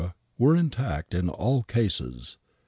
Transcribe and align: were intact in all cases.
were 0.35 0.55
intact 0.55 1.13
in 1.13 1.29
all 1.29 1.61
cases. 1.61 2.37